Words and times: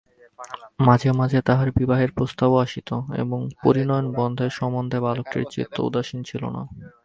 মাঝে 0.79 1.09
মাঝে 1.19 1.39
তাহার 1.47 1.69
বিবাহের 1.77 2.11
প্রস্তাবও 2.17 2.61
আসিত 2.65 2.89
এবং 3.23 3.39
পরিণয়বন্ধন 3.63 4.49
সম্বন্ধে 4.59 4.97
বালকটির 5.05 5.45
চিত্তও 5.53 5.87
উদাসীন 5.87 6.19
ছিল 6.29 6.43
না। 6.55 6.61